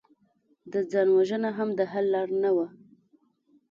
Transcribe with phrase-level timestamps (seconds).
[0.71, 2.67] د ځان وژنه هم د حل لاره نه وه